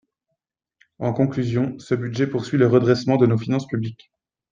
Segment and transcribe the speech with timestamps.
[0.97, 4.11] En conclusion, ce budget poursuit le redressement de nos finances publiques.